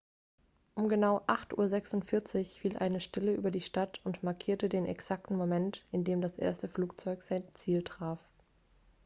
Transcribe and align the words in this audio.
um 0.73 0.89
genau 0.89 1.19
8:46 1.27 2.39
uhr 2.39 2.45
fiel 2.55 2.77
eine 2.79 2.99
stille 2.99 3.35
über 3.35 3.51
die 3.51 3.61
stadt 3.61 4.01
und 4.03 4.23
markierte 4.23 4.67
den 4.67 4.87
exakten 4.87 5.37
moment 5.37 5.83
in 5.91 6.03
dem 6.03 6.21
das 6.21 6.39
erste 6.39 6.67
flugzeug 6.67 7.21
sein 7.21 7.43
ziel 7.53 7.83
traf 7.83 8.17